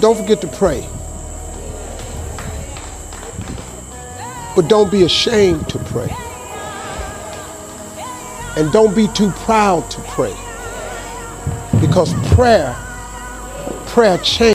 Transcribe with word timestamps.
Don't 0.00 0.16
forget 0.16 0.40
to 0.42 0.48
pray. 0.48 0.86
But 4.56 4.68
don't 4.68 4.90
be 4.90 5.02
ashamed 5.04 5.68
to 5.70 5.78
pray. 5.78 6.14
And 8.56 8.72
don't 8.72 8.94
be 8.94 9.08
too 9.08 9.30
proud 9.30 9.90
to 9.90 10.00
pray. 10.02 10.34
Because 11.80 12.12
prayer, 12.34 12.74
prayer 13.86 14.18
changes. 14.18 14.52